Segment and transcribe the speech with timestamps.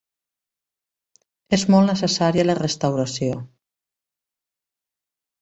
[1.57, 3.37] És molt necessària la restauració.